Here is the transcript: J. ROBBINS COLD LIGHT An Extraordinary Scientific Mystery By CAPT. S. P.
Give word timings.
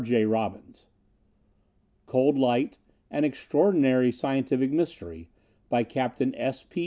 J. 0.03 0.25
ROBBINS 0.25 0.87
COLD 2.07 2.35
LIGHT 2.35 2.79
An 3.11 3.23
Extraordinary 3.23 4.11
Scientific 4.11 4.71
Mystery 4.71 5.29
By 5.69 5.83
CAPT. 5.83 6.23
S. 6.33 6.63
P. 6.63 6.79